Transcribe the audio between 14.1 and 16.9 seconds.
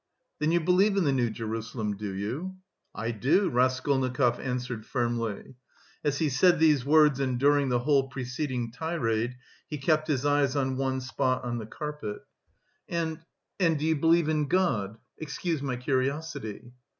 in God? Excuse my curiosity."